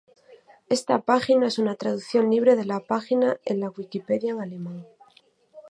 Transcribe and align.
Esta 0.67 0.97
página 1.01 1.45
es 1.45 1.59
una 1.59 1.75
traducción 1.75 2.31
libre 2.31 2.55
de 2.55 2.65
la 2.65 2.79
página 2.79 3.37
en 3.45 3.59
la 3.59 3.69
Wikipedia 3.69 4.31
en 4.31 4.41
alemán. 4.41 4.87